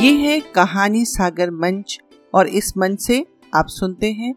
[0.00, 1.98] ये है कहानी सागर मंच,
[2.34, 4.34] और इस मंच से आप सुनते हैं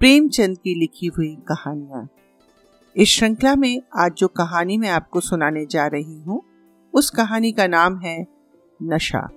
[0.00, 2.08] प्रेमचंद की लिखी हुई कहानियाँ।
[2.96, 6.42] इस श्रृंखला में आज जो कहानी मैं आपको सुनाने जा रही हूँ,
[6.94, 8.26] उस कहानी का नाम है
[8.82, 9.28] नशा।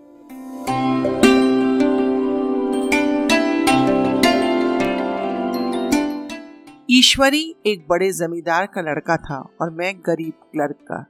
[6.96, 11.06] ईश्वरी एक बड़े जमींदार का लड़का था और मैं गरीब क्लर्क का,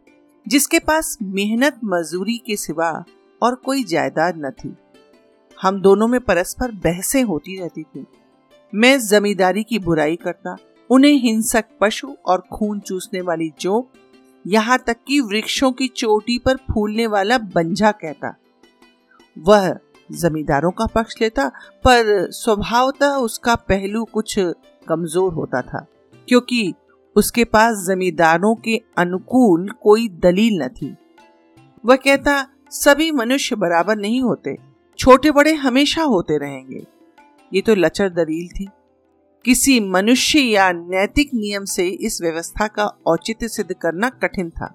[0.48, 3.04] जिसके पास मेहनत मजदूरी के सिवा
[3.42, 4.76] और कोई जायदाद न थी।
[5.62, 8.06] हम दोनों में परस्पर बहसें होती रहती थी।
[8.74, 10.56] मैं जमींदारी की बुराई करता,
[10.90, 13.92] उन्हें हिंसक पशु और खून चूसने वाली जोक,
[14.48, 18.36] यहाँ तक कि वृक्षों की चोटी पर फूलने वाला बंजा कहता।
[19.38, 19.78] वह
[20.12, 21.48] जमींदारों का पक्ष लेता,
[21.84, 24.40] पर स्वभावतः उसका पहलू कुछ
[24.88, 25.86] कमज़ोर होता था,
[26.28, 26.74] क्योंकि
[27.16, 30.96] उसके पास जमींदारों के अनुकूल कोई दलील न थी।
[31.84, 34.56] वह कहता, सभी मनुष्य बराबर नहीं होते
[35.00, 36.86] छोटे बड़े हमेशा होते रहेंगे।
[37.52, 38.68] ये तो लचर दलील थी।
[39.46, 44.74] किसी मनुष्य या नैतिक नियम से इस व्यवस्था का औचित्य सिद्ध करना कठिन था।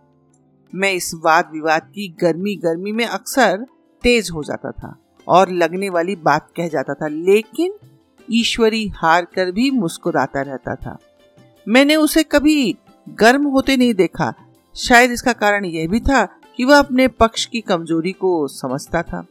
[0.72, 3.64] मैं इस वाद विवाद की गर्मी गर्मी में अक्सर
[4.04, 4.94] तेज हो जाता था
[5.26, 7.72] और लगने वाली बात कह जाता था, लेकिन
[8.32, 10.98] ईश्वरी हार कर भी मुस्कुराता रहता था।
[11.66, 12.76] मैंने उसे कभी
[13.06, 14.32] गर्म होते नहीं देखा।
[14.76, 16.24] शायद इसका कारण यह भी था
[16.56, 19.24] कि वह अपने पक्ष की कमज़ोरी को समझता था।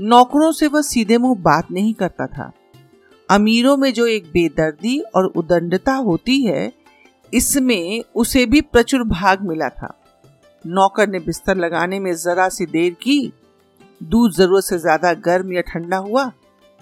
[0.00, 2.52] नौकरों से वह सीधे मुँह बात नहीं करता था।
[3.28, 6.72] अमीरों में जो एक बेदर्दी और उदंडता होती है,
[7.32, 9.96] इसमें उसे भी प्रचुर भाग मिला था।
[10.64, 13.32] नौकर ने बिस्तर लगाने में जरा सी देर की।
[14.02, 16.32] दूध ज़रूरत से ज़्यादा गर्म या ठंडा हुआ?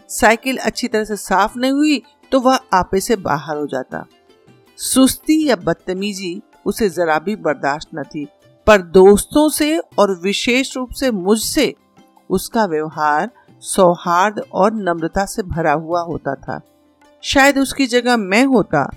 [0.08, 4.04] साइकिल अच्छी तरह से साफ़ नहीं हुई तो वह आपे से बाहर हो जाता।
[4.78, 8.26] सुस्ती या बदतमीजी उसे जरा भी बर्दाश्त न थी,
[8.66, 11.74] पर दोस्तों से और विशेष रूप से मुझसे
[12.30, 13.30] उसका व्यवहार
[13.62, 16.60] सौहार्द और नम्रता से भरा हुआ होता था।
[17.22, 18.88] शायद उसकी जगह मैं होता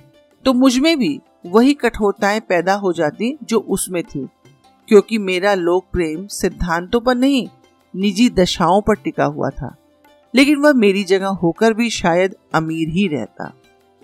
[0.46, 4.28] तो मुझमें भी वही कठोरताएँ पैदा हो जाती जो उसमें थी,
[4.90, 7.48] क्योंकि मेरा लोक प्रेम सिद्धांतों पर नहीं,
[7.94, 9.76] निजी दशाओं पर टिका हुआ था।
[10.34, 13.52] लेकिन वह मेरी जगह होकर भी शायद अमीर ही रहता,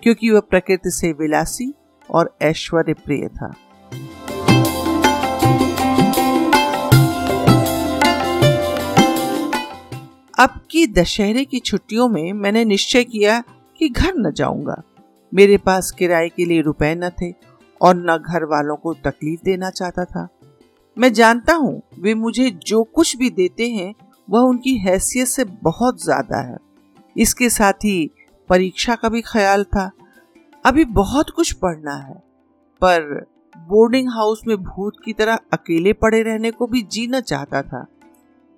[0.02, 1.72] क्योंकि वह प्रकृति से विलासी
[2.08, 3.54] और ऐश्वर्य प्रिय था।
[10.38, 13.42] अब की दशहरे की छुट्टियों में मैंने निश्चय किया
[13.80, 14.82] कि घर न जाऊँगा।
[15.32, 17.32] मेरे पास किराए के लिए रुपए न थे
[17.80, 20.28] और न घर वालों को तकलीफ़ देना चाहता था।
[20.96, 23.92] मैं जानता हूँ वे मुझे जो कुछ भी देते हैं
[24.28, 26.56] वह उनकी हैसियत से बहुत ज़्यादा है।
[27.16, 28.10] इसके साथ ही
[28.48, 29.90] परीक्षा का भी ख्याल था।
[30.64, 32.14] अभी बहुत कुछ पढ़ना है,
[32.82, 37.86] पर बोर्डिंग हाउस में भूत की तरह अकेले पड़े रहने को भी जीना चाहता था।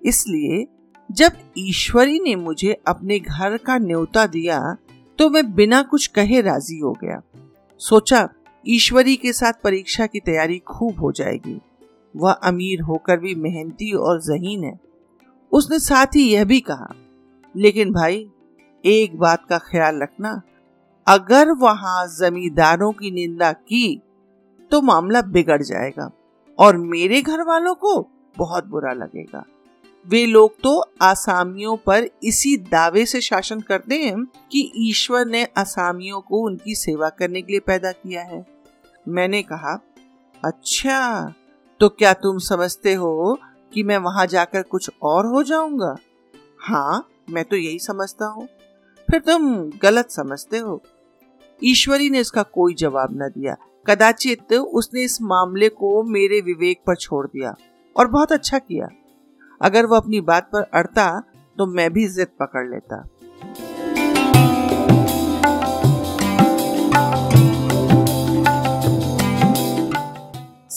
[0.03, 0.67] इसलिए
[1.11, 4.61] जब ईश्वरी ने मुझे अपने घर का न्योता दिया
[5.19, 7.21] तो मैं बिना कुछ कहे राज़ी हो गया।
[7.81, 8.29] सोचा
[8.67, 11.61] ईश्वरी के साथ परीक्षा की तैयारी खूब हो जाएगी।
[12.15, 14.79] वह अमीर होकर भी मेहनती और जहीन है।
[15.53, 16.95] उसने साथ ही यह भी कहा,
[17.55, 18.27] लेकिन भाई,
[18.85, 20.41] एक बात का ख्याल रखना,
[21.07, 24.01] अगर वहाँ जमींदारों की निंदा की
[24.71, 26.11] तो मामला बिगड़ जाएगा
[26.59, 28.01] और मेरे घर वालों को
[28.37, 29.45] बहुत बुरा लगेगा।
[30.07, 36.21] वे लोग तो आसामियों पर इसी दावे से शासन करते हैं कि ईश्वर ने आसामियों
[36.21, 38.45] को उनकी सेवा करने के लिए पैदा किया है।
[39.07, 39.79] मैंने कहा
[40.43, 41.33] अच्छा
[41.81, 43.39] तो क्या तुम समझते हो
[43.73, 45.97] कि मैं वहाँ जाकर कुछ और हो जाऊँगा?
[46.59, 48.47] हाँ मैं तो यही समझता हूँ।
[49.09, 50.81] फिर तुम गलत समझते हो।
[51.65, 56.97] ईश्वरी ने इसका कोई जवाब न दिया। कदाचित उसने इस मामले को मेरे विवेक पर
[56.97, 57.55] छोड़ दिया
[57.97, 58.89] और बहुत अच्छा किया।
[59.61, 61.23] अगर वो अपनी बात पर अड़ता
[61.59, 63.05] तो मैं भी जिद पकड़ लेता।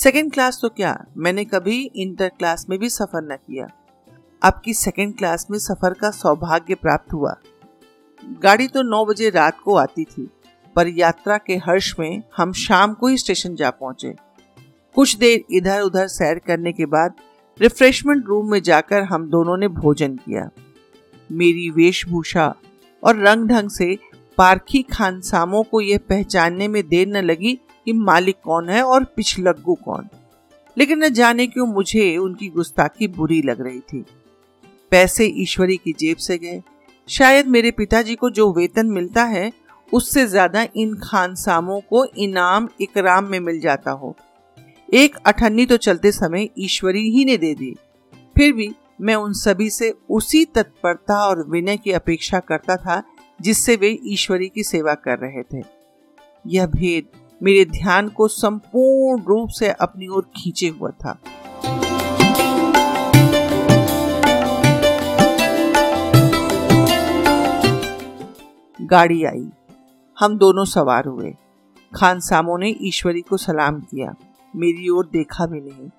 [0.03, 1.05] सेकेंड क्लास तो क्या?
[1.17, 3.67] मैंने कभी इंटर क्लास में भी सफ़र न किया।
[4.41, 7.35] अब की सेकेंड क्लास में सफ़र का सौभाग्य प्राप्त हुआ।
[8.44, 10.27] गाड़ी तो नौ बजे रात को आती थी,
[10.75, 14.13] पर यात्रा के हर्ष में हम शाम को ही स्टेशन जा पहुँचे।
[14.95, 17.13] कुछ देर इधर उधर सैर करने के बाद
[17.59, 20.49] रिफ्रेशमेंट रूम में जाकर हम दोनों ने भोजन किया।
[21.29, 22.53] मेरी वेशभूषा
[23.03, 23.97] और रंग ढंग से
[24.38, 29.74] पारखी खानसामों को यह पहचानने में देर न लगी कि मालिक कौन है और पिछलग्गू
[29.75, 30.07] कौन।
[30.77, 34.03] लेकिन न जाने क्यों मुझे उनकी गुस्ताखी बुरी लग रही थी।
[34.91, 36.62] पैसे ईश्वरी की जेब से गए।
[37.09, 39.51] शायद मेरे पिताजी को जो वेतन मिलता है,
[39.91, 44.15] उससे ज़्यादा इन खानसामों को इनाम इकराम में मिल जाता हो।
[44.89, 47.75] एक अठन्नी तो चलते समय ईश्वरी ही ने दे दी।
[48.35, 48.69] फिर भी
[49.01, 53.01] मैं उन सभी से उसी तत्परता और विनय की अपेक्षा करता था
[53.39, 55.63] जिससे वे ईश्वरी की सेवा कर रहे थे।
[56.45, 57.07] यह भेद
[57.44, 61.19] मेरे ध्यान को संपूर्ण रूप से अपनी ओर खींचे हुआ था।
[68.81, 69.50] गाड़ी आई।
[70.19, 71.36] हम दोनों सवार हुए।
[71.95, 74.16] खान सामो ने ईश्वरी को सलाम किया।
[74.56, 75.90] मेरी ओर देखा भी नहीं।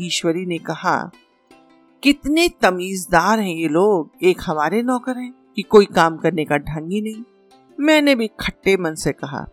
[0.00, 1.10] ईश्वरी ने कहा,
[2.02, 6.92] कितने तमीजदार हैं ये लोग। एक हमारे नौकर हैं कि कोई काम करने का ढंग
[6.92, 7.22] ही नहीं।
[7.80, 9.46] मैंने भी खट्टे मन से कहा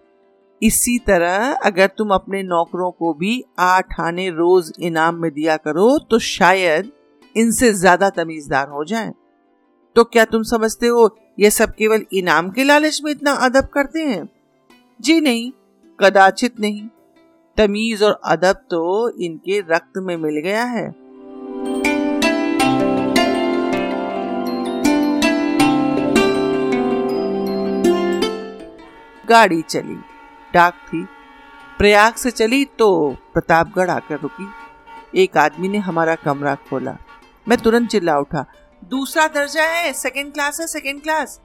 [0.62, 5.98] इसी तरह अगर तुम अपने नौकरों को भी आठ आने रोज इनाम में दिया करो
[6.12, 6.92] तो शायद
[7.36, 9.14] इनसे ज़्यादा तमीजदार हो जाएँ।
[9.96, 11.10] तो क्या तुम समझते हो,
[11.40, 14.28] ये सब केवल इनाम के लालच में इतना अदब करते हैं?
[15.00, 15.52] जी नहीं,
[16.00, 16.88] कदाचित नहीं।
[17.58, 20.90] तमीज और अदब तो इनके रक्त में मिल गया है।
[29.24, 29.98] गाड़ी चली।
[30.54, 31.04] डाक थी।
[31.78, 32.90] प्रयाग से चली तो
[33.34, 34.48] प्रतापगढ़ आकर रुकी।
[35.16, 36.98] एक आदमी ने हमारा कमरा खोला।
[37.48, 38.46] मैं तुरंत चिल्ला उठा,
[38.84, 41.40] दूसरा दर्जा है सेकंड क्लास है सेकंड क्लास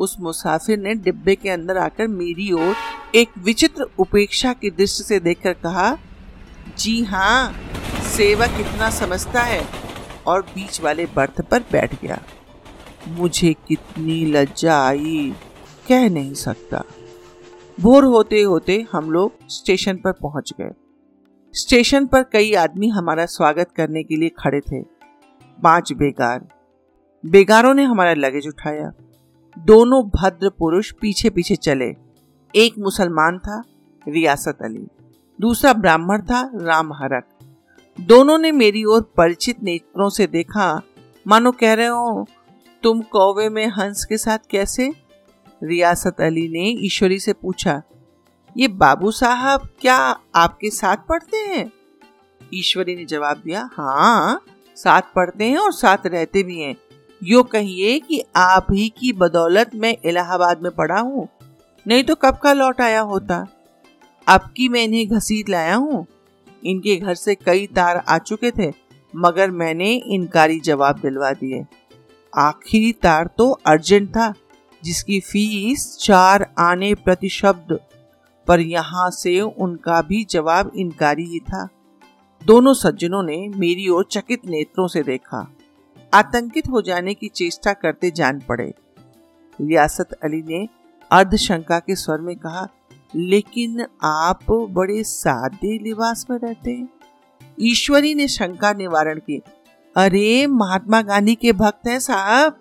[0.00, 2.74] उस मुसाफिर ने डिब्बे के अंदर आकर मेरी ओर
[3.14, 5.96] एक विचित्र उपेक्षा की दृष्टि से देखकर कहा,
[6.78, 7.52] जी हाँ
[8.06, 9.64] सेवक कितना समझता है
[10.26, 12.20] और बीच वाले बर्थ पर बैठ गया।
[13.08, 15.34] मुझे कितनी लज्जा आई,
[15.88, 16.82] कह नहीं सकता।
[17.80, 20.70] भोर होते होते हम लोग स्टेशन पर पहुँच गए।
[21.52, 24.82] स्टेशन पर कई आदमी हमारा स्वागत करने के लिए खड़े थे।
[25.62, 26.48] पाँच बेगार
[27.26, 28.92] बेगारों ने हमारा लगेज उठाया।
[29.58, 31.96] दोनों भद्र पुरुष पीछे पीछे चले।
[32.54, 33.62] एक मुसलमान था,
[34.08, 34.86] रियासत अली।
[35.40, 37.24] दूसरा ब्राह्मण था, राम हरक।
[38.00, 40.82] दोनों ने मेरी ओर परिचित नेत्रों से देखा।
[41.26, 42.26] मानो कह रहे हो,
[42.82, 45.07] तुम कौवे में हंस के साथ कैसे
[45.62, 47.82] रियासत अली ने ईश्वरी से पूछा,
[48.56, 49.96] ये बाबू साहब क्या
[50.36, 51.70] आपके साथ पढ़ते हैं?
[52.40, 54.40] ईश्वरी ने जवाब दिया हाँ
[54.76, 56.74] साथ पढ़ते हैं और साथ रहते भी हैं।
[57.22, 61.28] यो कहिए कि आप ही की बदौलत मैं इलाहाबाद में पढ़ा हूँ,
[61.86, 63.46] नहीं तो कब का लौट आया होता?
[64.26, 66.06] अब की मैं इन्हें घसीट लाया हूँ?
[66.62, 68.72] इनके घर से कई तार आ चुके थे,
[69.14, 71.64] मगर मैंने इनकारी जवाब दिलवा दिए।
[72.32, 74.32] आखिरी तार तो अर्जेंट था
[74.84, 77.80] जिसकी फ़ीस चार आने प्रति शब्द
[78.46, 81.68] पर यहाँ से उनका भी जवाब इनकारी ही था।
[82.44, 85.52] दोनों सज्जनों ने मेरी ओर चकित नेत्रों से देखा।
[86.14, 88.74] आतंकित हो जाने की चेष्टा करते जान पड़े।
[89.60, 90.68] रियासत अली ने
[91.10, 92.68] अर्धशंका के स्वर में कहा,
[93.14, 96.88] लेकिन आप बड़े सादे लिबास में रहते हैं।
[97.60, 99.42] ईश्वरी ने शंका निवारण की,
[99.96, 102.60] अरे, महात्मा गांधी के भक्त हैं साहब।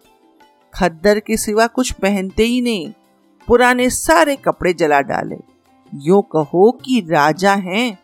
[0.77, 2.93] खद्दर के सिवा कुछ पहनते ही नहीं।
[3.47, 5.37] पुराने सारे कपड़े जला डाले।
[5.95, 7.99] यो कहो कि राजा हैं।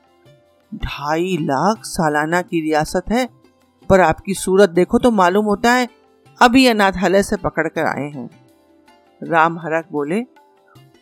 [0.76, 3.30] ढाई लाख सालाना की रियासत है,
[3.90, 5.90] पर आपकी सूरत देखो तो मालूम होता है,
[6.42, 8.30] अभी अनाथालय से पकड़ कर आए हैं।
[9.24, 10.20] राम हरक बोले,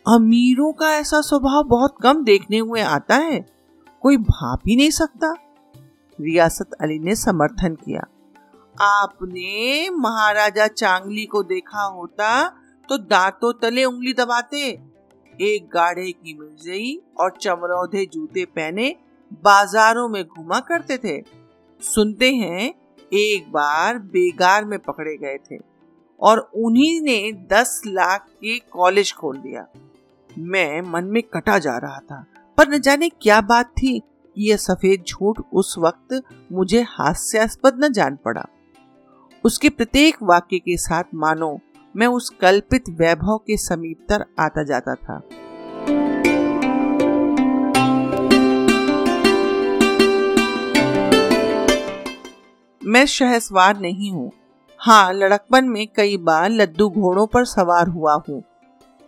[0.08, 3.46] अमीरों का ऐसा स्वभाव बहुत कम देखने हुए आता है।
[4.00, 5.34] कोई भाप ही नहीं सकता।
[6.20, 8.04] रियासत अली ने समर्थन किया।
[8.74, 12.48] आपने महाराजा चांगली को देखा होता
[12.88, 14.66] तो दांतों तले उंगली दबाते।
[15.38, 18.94] एक गाढ़े की मिर्जई और चमरौधे जूते पहने
[19.42, 21.20] बाजारों में घुमा करते थे।
[21.82, 22.72] सुनते हैं
[23.12, 25.58] एक बार बेगार में पकड़े गए थे
[26.20, 29.66] और उन्हीं ने दस लाख के कॉलेज खोल दिया।
[30.30, 32.24] मैं मन में कटा जा रहा था,
[32.58, 34.00] पर न जाने क्या बात थी।
[34.36, 38.46] यह सफ़ेद झूठ उस वक्त मुझे हास्यास्पद न जान पड़ा।
[39.44, 41.58] उसके प्रत्येक वाक्य के साथ मानो,
[41.94, 45.16] मैं उस कल्पित वैभव के समीपतर आता जाता था।
[52.82, 54.30] मैं शहसवार नहीं हूँ।
[54.80, 58.42] हाँ लड़कपन में कई बार लद्दू घोड़ों पर सवार हुआ हूँ।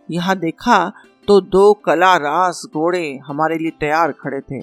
[0.09, 0.93] यहाँ देखा
[1.29, 4.59] तो दो कला रास घोड़े हमारे लिए तैयार खड़े थे।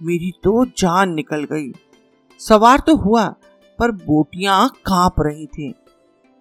[0.00, 1.72] मेरी तो जान निकल गई।
[2.40, 3.34] सवार तो हुआ
[3.78, 5.72] पर बोटियाँ काँप रही थी।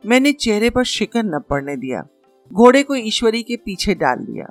[0.03, 2.03] मैंने चेहरे पर शिकन न पड़ने दिया।
[2.51, 4.45] घोड़े को ईश्वरी के पीछे डाल दिया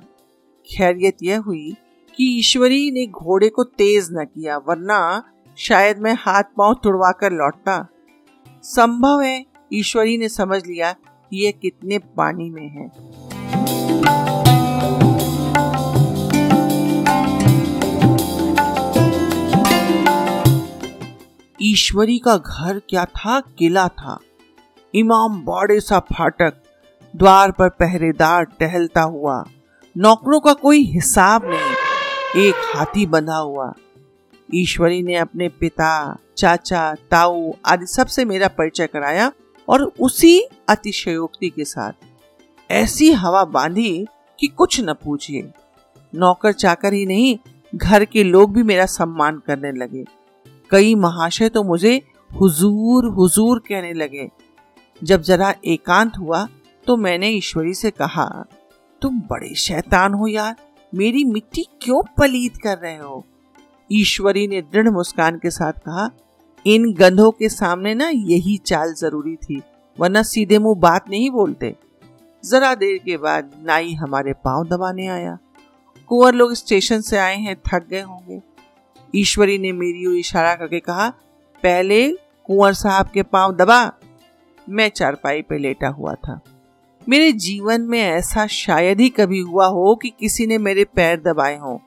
[0.67, 1.75] खैरियत यह हुई
[2.17, 5.23] कि ईश्वरी ने घोड़े को तेज न किया, वरना
[5.57, 7.85] शायद मैं हाथ पाँव तुड़वा कर लौटता।
[8.63, 12.89] संभव है ईश्वरी ने समझ लिया कि यह कितने पानी में है।
[21.65, 23.39] ईश्वरी का घर क्या था?
[23.39, 24.19] किला था।
[24.95, 26.53] इमाम बाड़े सा फाटक
[27.15, 29.43] द्वार पर पहरेदार टहलता हुआ।
[29.97, 33.73] नौकरों का कोई हिसाब नहीं, एक हाथी बंधा हुआ।
[34.53, 39.31] ईश्वरी ने अपने पिता, चाचा, ताऊ आदि सबसे मेरा परिचय कराया
[39.69, 40.39] और उसी
[40.69, 41.91] अतिशयोक्ति के साथ
[42.71, 44.07] ऐसी हवा बांधी
[44.39, 45.51] कि कुछ न पूछिए।
[46.15, 47.37] नौकर चाकर ही नहीं,
[47.75, 50.22] घर के लोग भी मेरा सम्मान करने लगे।
[50.73, 51.95] कई महाशय तो मुझे
[52.31, 54.27] हुजूर हुजूर कहने लगे।
[55.01, 56.47] जब जरा एकांत हुआ
[56.85, 58.25] तो मैंने ईश्वरी से कहा,
[59.01, 60.55] तुम बड़े शैतान हो यार,
[60.93, 63.23] मेरी मिट्टी क्यों पलीत कर रहे हो?
[63.89, 66.09] ईश्वरी ने दृढ़ मुस्कान के साथ कहा,
[66.65, 69.61] इन गंधों के सामने ना यही चाल ज़रूरी थी,
[69.97, 71.75] वरना सीधे मुँह बात नहीं बोलते।
[72.43, 75.37] जरा देर के बाद नाई हमारे पाँव दबाने आया।
[76.09, 78.41] कुंवर लोग स्टेशन से आए हैं, थक गए होंगे।
[79.15, 81.09] ईश्वरी ने मेरी ओर इशारा करके कहा,
[81.63, 82.11] पहले
[82.45, 83.93] कुंवर साहब के पाँव दबा,
[84.69, 86.39] मैं चारपाई पे लेटा हुआ था।
[87.09, 91.57] मेरे जीवन में ऐसा शायद ही कभी हुआ हो कि किसी ने मेरे पैर दबाए
[91.57, 91.77] हों।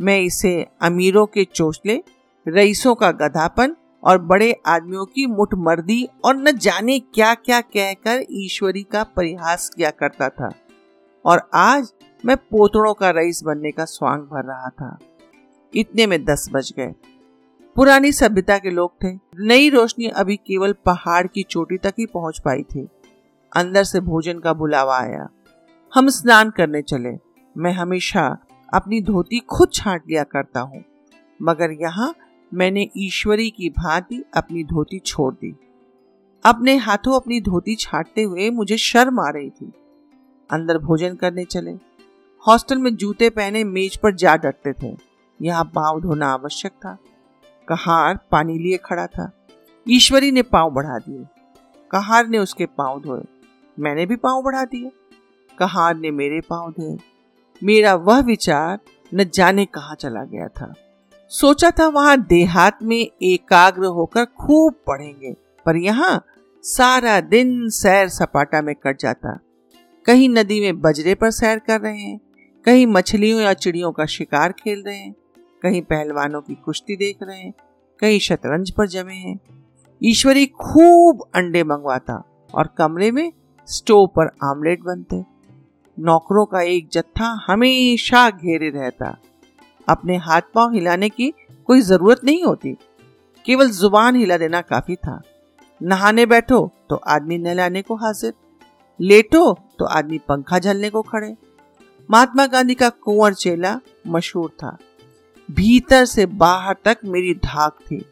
[0.00, 2.02] मैं इसे अमीरों के चोचले,
[2.48, 8.82] रईसों का गधापन और बड़े आदमियों की मुठमर्दी और न जाने क्या क्या कहकर ईश्वरी
[8.82, 10.52] का परिहास किया करता था।
[11.24, 11.92] और आज
[12.24, 14.98] मैं पोतड़ों का रईस बनने का स्वांग भर रहा था।
[15.74, 16.94] इतने में दस बज गए।
[17.76, 19.08] पुरानी सभ्यता के लोग थे।
[19.40, 22.88] नई रोशनी अभी केवल पहाड़ की चोटी तक ही पहुँच पाई थी।
[23.56, 25.28] अंदर से भोजन का बुलावा आया।
[25.94, 27.12] हम स्नान करने चले।
[27.56, 28.38] मैं हमेशा
[28.74, 30.84] अपनी धोती खुद छाट लिया करता हूँ।
[31.42, 32.14] मगर यहाँ
[32.54, 35.54] मैंने ईश्वरी की भांति अपनी धोती छोड़ दी।
[36.44, 39.72] अपने हाथों अपनी धोती छाटते हुए मुझे शर्म आ रही थी।
[40.50, 41.70] अंदर भोजन करने चले।
[42.42, 45.07] हॉस्टल में जूते पहने मेज पर जा डरते थे।
[45.42, 46.96] यहाँ पाँव धोना आवश्यक था।
[47.68, 49.30] कहार पानी लिए खड़ा था।
[49.86, 51.24] ईश्वरी ने पाँव बढ़ा दिए।
[51.90, 53.22] कहार ने उसके पाँव धोए।
[53.78, 54.90] मैंने भी पाँव बढ़ा दिए।
[55.58, 56.96] कहार ने मेरे पाँव धोए।
[57.62, 58.78] मेरा वह विचार
[59.14, 60.72] न जाने कहा चला गया था।
[61.30, 65.32] सोचा था वहाँ देहात में एकाग्र होकर खूब पढ़ेंगे,
[65.66, 66.24] पर यहाँ
[66.64, 69.38] सारा दिन सैर सपाटा में कट जाता।
[70.06, 72.18] कहीं नदी में बजरे पर सैर कर रहे हैं,
[72.64, 75.14] कहीं मछलियों या चिड़ियों का शिकार खेल रहे हैं।
[75.62, 77.52] कहीं पहलवानों की कुश्ती देख रहे हैं,
[78.00, 79.38] कहीं शतरंज पर जमे हैं।
[80.02, 82.22] ईश्वरी खूब अंडे मंगवाता
[82.54, 83.32] और कमरे में
[83.68, 85.24] स्टोव पर आमलेट बनते।
[85.96, 89.16] नौकरों का एक जत्था हमेशा घेरे रहता।
[89.88, 91.32] अपने हाथ पाँव हिलाने की
[91.66, 92.76] कोई ज़रूरत नहीं होती।
[93.46, 95.20] केवल ज़ुबान हिला देना काफ़ी था।
[95.80, 98.32] नहाने बैठो तो आदमी नहलाने को हाजिर।
[99.00, 101.34] लेटो तो आदमी पंखा झलने को खड़े।
[102.10, 104.76] महात्मा गांधी का कुंवर चेला मशहूर था।
[105.48, 108.04] भीतर से बाहर तक मेरी धाक थी।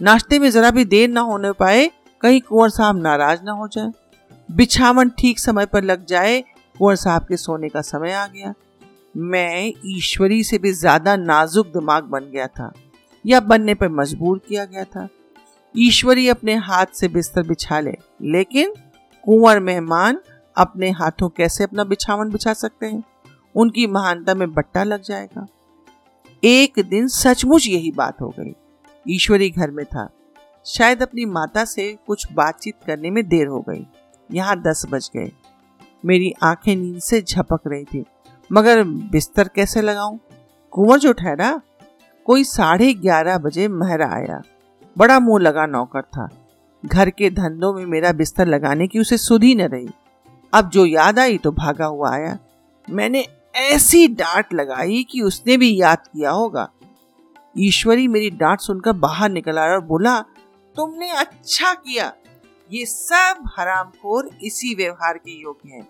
[0.00, 1.90] नाश्ते में जरा भी देर ना होने पाए,
[2.22, 3.90] कहीं कुंवर साहब नाराज़ ना हो जाए।
[4.48, 8.52] बिछावन ठीक समय पर लग जाए, कुंवर साहब के सोने का समय आ गया।
[9.14, 12.72] मैं ईश्वरी से भी ज़्यादा नाजुक दिमाग बन गया था,
[13.24, 15.08] या बनने पर मजबूर किया गया था।
[15.74, 18.74] ईश्वरी अपने हाथ से बिस्तर बिछा ले, लेकिन
[19.26, 20.18] कुंवर मेहमान
[20.56, 23.02] अपने हाथों कैसे अपना बिछावन बिछा सकते हैं?
[23.54, 25.46] उनकी महानता में बट्टा लग जाएगा।
[26.44, 28.54] एक दिन सचमुच यही बात हो गई।
[29.08, 30.08] ईश्वरी घर में था।
[30.66, 33.86] शायद अपनी माता से कुछ बातचीत करने में देर हो गई।
[34.32, 35.32] यहाँ दस बज गए।
[36.04, 38.04] मेरी आँखें नींद से झपक रही थी।
[38.52, 40.20] मगर बिस्तर कैसे लगाऊँ?
[40.70, 41.60] कुंवर जो ठहरा,
[42.24, 44.42] कोई साढ़े ग्यारह बजे महरा आया।
[44.98, 46.28] बड़ा मुँह लगा नौकर था।
[46.86, 49.88] घर के धंधों में मेरा बिस्तर लगाने की उसे सुधी न रही।
[50.52, 52.38] अब जो याद आई तो भागा हुआ आया।
[52.90, 56.68] मैंने ऐसी डांट लगाई कि उसने भी याद किया होगा।
[57.58, 60.20] ईश्वरी मेरी डांट सुनकर बाहर निकल आया और बोला,
[60.76, 62.12] तुमने अच्छा किया।
[62.72, 65.86] ये सब हरामखोर इसी व्यवहार के योग्य हैं।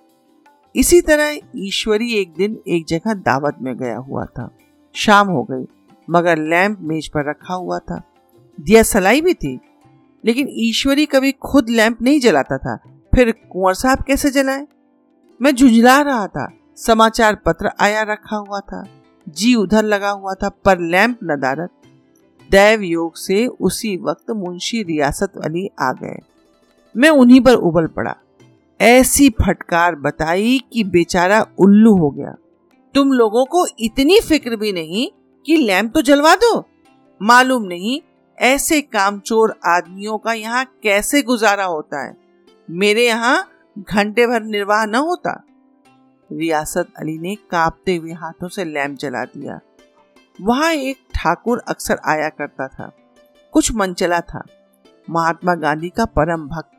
[0.76, 4.48] इसी तरह ईश्वरी एक दिन एक जगह दावत में गया हुआ था।
[4.94, 5.64] शाम हो गई,
[6.10, 8.02] मगर लैंप मेज पर रखा हुआ था।
[8.60, 9.58] दिया सलाई भी थी,
[10.24, 12.76] लेकिन ईश्वरी कभी खुद लैंप नहीं जलाता था।
[13.14, 14.66] फिर कुंवर साहब कैसे जलाए?
[15.42, 18.84] मैं झुंझला रहा था। समाचार पत्र आया रखा हुआ था,
[19.28, 21.70] जी उधर लगा हुआ था, पर लैंप नदारत
[22.50, 26.18] दैव योग से उसी वक्त मुंशी रियासत अली आ गए।
[26.94, 28.14] मैं उन्हीं पर उबल पड़ा।
[28.80, 32.34] ऐसी फटकार बताई कि बेचारा उल्लू हो गया।
[32.94, 35.08] तुम लोगों को इतनी फ़िक्र भी नहीं
[35.46, 36.64] कि लैंप तो जलवा दो?
[37.20, 38.00] मालूम नहीं
[38.38, 42.16] ऐसे कामचोर आदमियों का यहाँ कैसे गुजारा होता है।
[42.68, 45.42] मेरे यहाँ घंटे भर निर्वाह न होता।
[46.30, 49.58] रियासत अली ने कांपते हुए हाथों से लैंप जला दिया।
[50.40, 52.90] वहाँ एक ठाकुर अक्सर आया करता था।
[53.52, 54.42] कुछ मनचला था।
[55.10, 56.70] महात्मा गांधी का परम भक्त।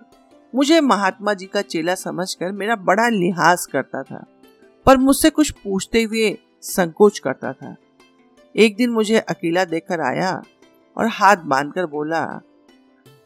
[0.54, 4.24] मुझे महात्मा जी का चेला समझकर मेरा बड़ा लिहाज करता था,
[4.86, 7.76] पर मुझसे कुछ पूछते हुए संकोच करता था।
[8.56, 10.32] एक दिन मुझे अकेला देखकर आया
[10.98, 12.42] और हाथ बांधकर बोला,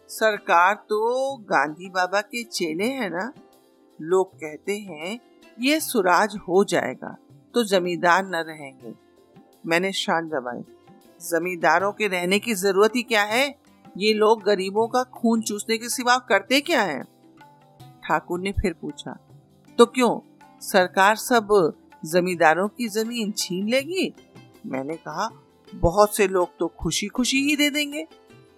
[0.09, 3.31] सरकार तो गांधी बाबा के चेले हैं ना?
[3.99, 5.19] लोग कहते हैं
[5.61, 7.15] ये सुराज हो जाएगा
[7.53, 8.93] तो जमींदार न रहेंगे।
[9.65, 10.61] मैंने शान जमाई
[11.21, 13.47] जमींदारों के रहने की ज़रूरत ही क्या है?
[13.97, 17.03] ये लोग गरीबों का खून चूसने के सिवा करते क्या हैं?
[18.03, 19.17] ठाकुर ने फिर पूछा
[19.77, 20.19] तो क्यों?
[20.61, 21.73] सरकार सब
[22.05, 24.13] जमींदारों की ज़मीन छीन लेगी?
[24.65, 25.29] मैंने कहा,
[25.75, 28.07] बहुत से लोग तो खुशी खुशी ही दे देंगे।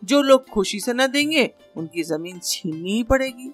[0.03, 3.51] जो लोग खुशी से न देंगे, उनकी ज़मीन छीननी ही पड़ेगी।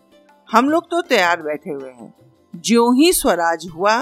[0.49, 2.13] हम लोग तो तैयार बैठे हुए हैं।
[2.59, 3.95] जो ही स्वराज हुआ,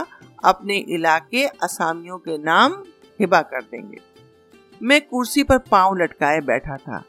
[0.44, 2.74] अपने इलाके असामियों के नाम
[3.20, 4.00] हिबा कर देंगे।
[4.82, 7.04] मैं कुर्सी पर पाँव लटकाए बैठा था।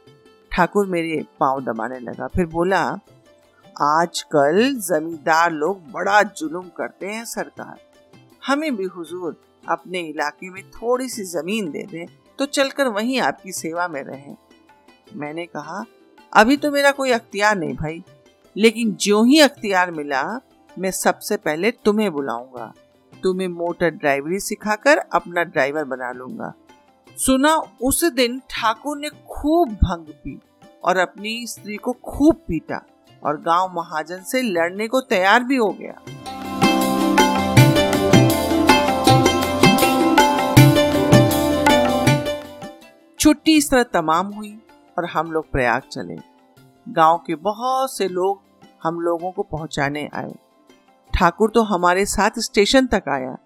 [0.53, 2.83] ठाकुर मेरे पाँव दबाने लगा, फिर बोला,
[3.77, 7.79] आजकल जमींदार लोग बड़ा जुल्म करते हैं सरकार।
[8.43, 12.07] हमें भी हुजूर अपने इलाके में थोड़ी सी ज़मीन दे दें
[12.39, 14.37] तो चलकर वहीं आपकी सेवा में रहें।
[15.15, 15.85] मैंने कहा,
[16.33, 18.03] अभी तो मेरा कोई अख्तियार नहीं भाई,
[18.57, 20.23] लेकिन जो ही अख्तियार मिला
[20.79, 22.73] मैं सबसे पहले तुम्हें बुलाऊँगा।
[23.13, 26.53] तुम्हें मोटर ड्राइवरी सिखाकर अपना ड्राइवर बना लूँगा।
[27.17, 30.39] सुना, उस दिन ठाकुर ने खूब भंग पी
[30.85, 32.83] और अपनी स्त्री को खूब पीटा
[33.23, 36.01] और गाँव महाजन से लड़ने को तैयार भी हो गया।
[43.19, 44.57] छुट्टी इस तरह तमाम हुई
[44.99, 46.17] और हम लोग प्रयाग चले।
[46.87, 48.41] गाँव के बहुत से लोग
[48.83, 50.35] हम लोगों को पहुँचाने आए।
[51.17, 53.37] ठाकुर तो हमारे साथ स्टेशन तक आया।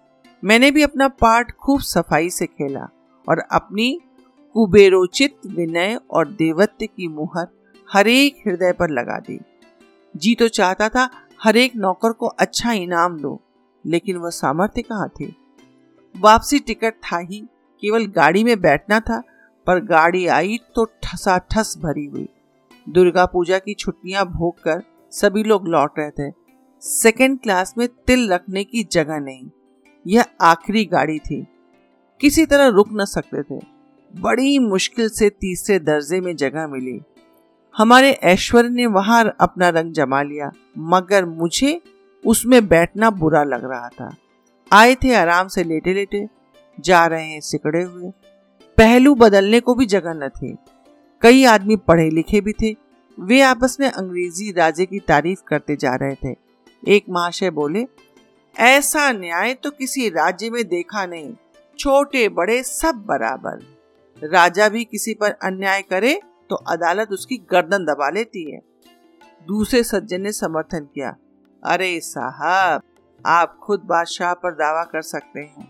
[0.43, 2.87] मैंने भी अपना पार्ट खूब सफ़ाई से खेला
[3.27, 3.91] और अपनी
[4.55, 7.47] कुबेरोचित विनय और देवत्व की मुहर
[7.89, 9.39] हरेक हृदय पर लगा दी।
[10.15, 13.39] जी तो चाहता था हर एक नौकर को अच्छा इनाम दो,
[13.85, 15.25] लेकिन वह सामर्थ्य कहाँ थे?
[16.15, 17.39] वापसी टिकट था ही,
[17.83, 19.21] केवल गाड़ी में बैठना था,
[19.67, 22.27] पर गाड़ी आई तो ठसा ठस भरी हुई।
[22.87, 26.29] दुर्गा पूजा की छुट्टियाँ भोग कर सभी लोग लौट रहे थे।
[26.81, 29.49] सेकेंड क्लास में तिल रखने की जगह नहीं।
[30.07, 31.47] यह आखिरी गाड़ी थी।
[32.21, 33.61] किसी तरह रुक न सकते थे।
[34.15, 37.01] बड़ी मुश्किल से तीसरे दर्जे में जगह मिली।
[37.77, 41.81] हमारे ऐश्वर्य ने वहाँ अपना रंग जमा लिया, मगर मुझे
[42.25, 44.15] उसमें बैठना बुरा लग रहा था।
[44.73, 46.27] आए थे आराम से लेटे लेटे
[46.79, 48.11] जा रहे हैं सिकड़े हुए।
[48.77, 50.57] पहलू बदलने को भी जगह न थी।
[51.21, 52.75] कई आदमी पढ़े लिखे भी थे।
[53.19, 56.50] वे आपस में अंग्रेज़ी राजे की तारीफ़ करते जा रहे थे।
[56.83, 57.85] एक महाशय बोले,
[58.55, 61.33] ऐसा न्याय तो किसी राज्य में देखा नहीं।
[61.79, 63.59] छोटे, बड़े, सब बराबर।
[64.21, 68.59] राजा भी किसी पर अन्याय करे तो अदालत उसकी गर्दन दबा लेती है।
[69.47, 71.15] दूसरे सज्जन ने समर्थन किया,
[71.63, 72.81] अरे साहब,
[73.25, 75.67] आप खुद बादशाह पर दावा कर सकते हैं।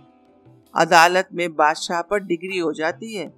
[0.74, 3.32] अदालत में बादशाह पर डिग्री हो जाती है।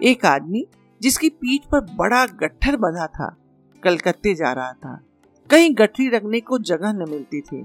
[0.00, 0.66] एक आदमी
[1.00, 3.36] जिसकी पीठ पर बड़ा गट्ठर बंधा था,
[3.82, 5.00] कलकत्ते जा रहा था।
[5.50, 7.62] कहीं गठरी रखने को जगह न मिलती थी।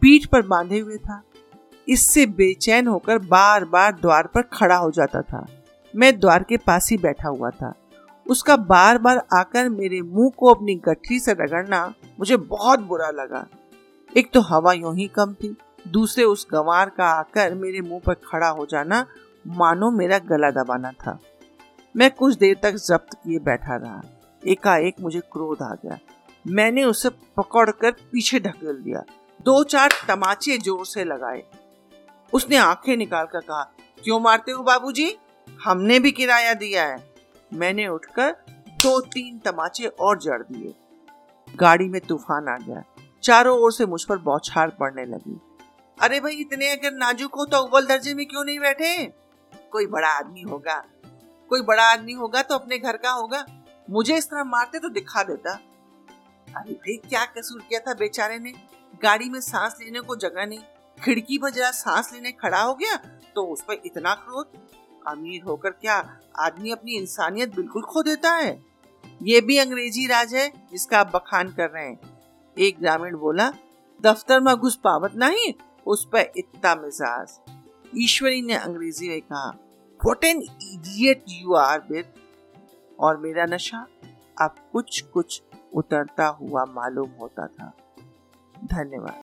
[0.00, 1.22] पीठ पर बांधे हुए था।
[1.88, 5.46] इससे बेचैन होकर बार बार द्वार पर खड़ा हो जाता था।
[5.94, 7.72] मैं द्वार के पास ही बैठा हुआ था।
[8.26, 13.46] उसका बार बार आकर मेरे मुँह को अपनी गठरी से रगड़ना मुझे बहुत बुरा लगा।
[14.16, 15.56] एक तो हवा यूँ ही कम थी,
[15.88, 19.06] दूसरे उस गंवार का आकर मेरे मुँह पर खड़ा हो जाना
[19.46, 21.18] मानो मेरा गला दबाना था।
[21.96, 24.02] मैं कुछ देर तक जब्त किए बैठा रहा।
[24.46, 25.98] एकाएक मुझे क्रोध आ गया।
[26.46, 29.02] मैंने उसे पकड़कर पीछे ढकेल दिया।
[29.40, 31.42] दो चार तमाचे ज़ोर से लगाए।
[32.32, 33.62] उसने आँखें निकाल कर कहा,
[34.04, 35.16] क्यों मारते हो बाबूजी?
[35.64, 37.12] हमने भी किराया दिया है।
[37.54, 38.30] मैंने उठकर
[38.82, 40.74] दो तीन तमाचे और जड़ दिए।
[41.56, 42.82] गाड़ी में तूफ़ान आ गया।
[43.22, 45.40] चारों ओर से मुझ पर बौछार पड़ने लगी।
[45.98, 49.06] अरे भाई, इतने अगर नाजुक हो तो अव्वल दर्जे में क्यों नहीं बैठे?
[49.72, 50.84] कोई बड़ा आदमी होगा।
[51.50, 53.44] कोई बड़ा आदमी होगा तो अपने घर का होगा।
[53.90, 55.58] मुझे इस तरह मारते तो दिखा देता।
[56.58, 58.52] अरे क्या कसूर किया था बेचारे ने?
[59.02, 60.58] गाड़ी में सांस लेने को जगह नहीं।
[60.98, 62.96] खिड़की पर जरा सांस लेने खड़ा हो गया
[63.34, 64.46] तो उस पर इतना क्रोध?
[65.06, 65.96] अमीर होकर क्या
[66.38, 68.50] आदमी अपनी इंसानियत बिल्कुल खो देता है?
[69.22, 71.98] ये भी अंग्रेज़ी राज है जिसका आप बखान कर रहे हैं।
[72.56, 73.50] एक ग्रामीण बोला,
[74.00, 75.52] दफ्तर में घुस पावत नहीं,
[75.86, 77.38] उस पर इतना मिजाज।
[77.96, 79.48] ईश्वरी ने अंग्रेज़ी में कहा
[80.00, 82.12] what an idiot you are with
[82.98, 83.86] और मेरा नशा?
[84.40, 85.40] अब कुछ कुछ
[85.74, 87.72] उतरता हुआ मालूम होता था।
[88.64, 89.22] धन्यवाद।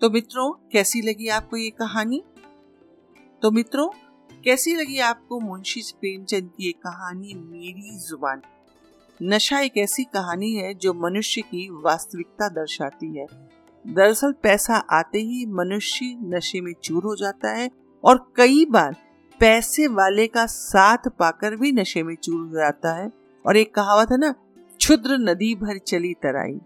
[0.00, 2.24] तो मित्रों, कैसी लगी आपको ये कहानी?
[3.42, 3.88] तो मित्रों,
[4.44, 8.42] कैसी लगी आपको मुंशी प्रेमचंद की ये कहानी मेरी ज़ुबान?
[9.24, 13.26] नशा एक ऐसी कहानी है जो मनुष्य की वास्तविकता दर्शाती है।
[13.86, 17.70] दरअसल पैसा आते ही मनुष्य नशे में चूर हो जाता है
[18.04, 18.96] और कई बार
[19.40, 23.12] पैसे वाले का साथ पाकर भी नशे में चूर हो जाता है।
[23.46, 24.32] और एक कहावत है ना
[24.78, 26.60] क्षुद्र नदी भर चली तराई।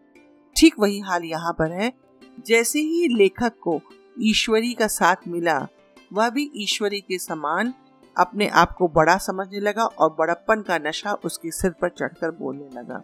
[0.57, 1.93] ठीक वही हाल यहाँ पर है।
[2.47, 3.81] जैसे ही लेखक को
[4.23, 5.67] ईश्वरी का साथ मिला,
[6.13, 7.75] वह भी ईश्वरी के समान
[8.17, 12.69] अपने आप को बड़ा समझने लगा और बड़प्पन का नशा उसके सिर पर चढ़कर बोलने
[12.75, 13.03] लगा।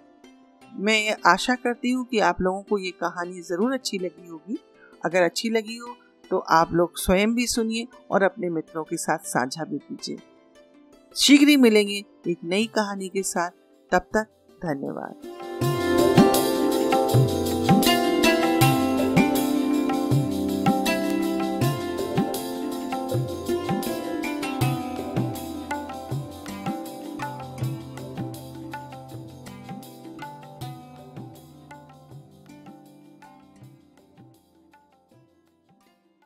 [0.73, 4.59] मैं ये आशा करती हूँ कि आप लोगों को ये कहानी ज़रूर अच्छी लगी होगी।
[5.05, 5.95] अगर अच्छी लगी हो
[6.31, 10.19] तो आप लोग स्वयं भी सुनिए और अपने मित्रों के साथ साझा भी कीजिए।
[11.17, 13.51] शीघ्र ही मिलेंगे एक नई कहानी के साथ।
[13.93, 14.27] तब तक
[14.63, 15.42] धन्यवाद।